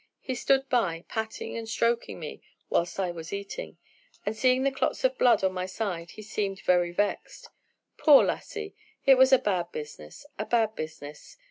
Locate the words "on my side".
5.43-6.09